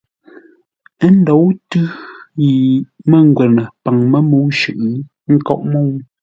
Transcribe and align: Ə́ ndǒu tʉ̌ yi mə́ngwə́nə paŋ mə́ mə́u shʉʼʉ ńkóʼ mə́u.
Ə́ 1.03 1.11
ndǒu 1.17 1.45
tʉ̌ 1.69 1.85
yi 2.41 2.51
mə́ngwə́nə 3.09 3.63
paŋ 3.83 3.97
mə́ 4.11 4.21
mə́u 4.29 4.47
shʉʼʉ 4.59 4.87
ńkóʼ 5.33 5.61
mə́u. 5.71 5.91